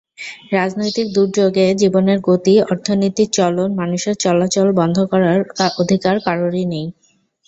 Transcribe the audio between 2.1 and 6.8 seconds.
গতি, অর্থনীতির চলন, মানুষের চলাচল বন্ধ করার অধিকার কারোরই